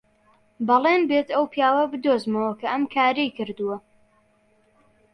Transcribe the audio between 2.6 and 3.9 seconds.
ئەم کارەی کردووە.